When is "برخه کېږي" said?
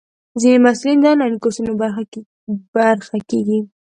2.81-3.59